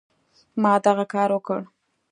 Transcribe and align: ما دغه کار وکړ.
ما 0.61 0.73
دغه 0.85 1.05
کار 1.13 1.29
وکړ. 1.33 1.59